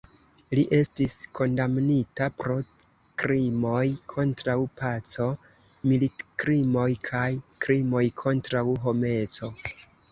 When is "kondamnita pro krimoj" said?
1.39-3.83